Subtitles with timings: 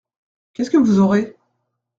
[0.53, 1.35] Qu’est-ce que vous aurez?